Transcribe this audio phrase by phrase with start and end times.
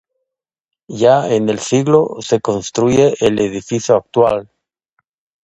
[0.87, 4.49] Ya en el siglo se construye el edificio actual.